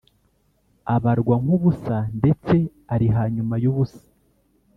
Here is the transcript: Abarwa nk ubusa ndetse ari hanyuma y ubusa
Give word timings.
Abarwa 0.95 1.35
nk 1.43 1.49
ubusa 1.55 1.97
ndetse 2.19 2.55
ari 2.93 3.07
hanyuma 3.15 3.55
y 3.63 3.65
ubusa 3.71 4.03